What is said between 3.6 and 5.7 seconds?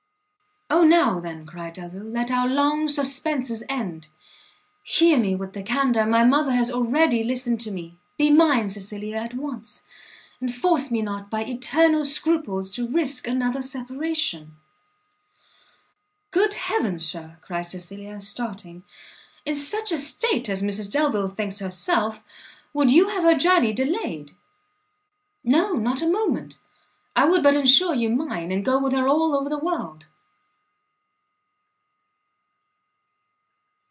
end! hear me with the